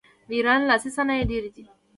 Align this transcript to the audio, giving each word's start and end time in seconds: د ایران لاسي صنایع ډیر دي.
د 0.27 0.29
ایران 0.37 0.61
لاسي 0.69 0.89
صنایع 0.97 1.25
ډیر 1.31 1.43
دي. 1.55 1.65